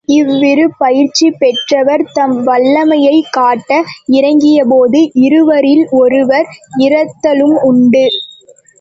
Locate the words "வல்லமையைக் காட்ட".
2.47-3.71